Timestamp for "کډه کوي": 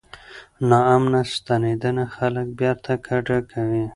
3.05-3.85